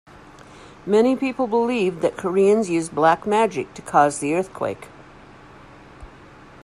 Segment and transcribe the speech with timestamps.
[0.87, 4.87] Many people believed that Koreans used black magic to cause the earthquake.